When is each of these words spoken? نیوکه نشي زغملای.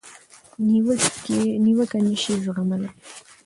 نیوکه 1.63 1.99
نشي 2.07 2.33
زغملای. 2.43 2.89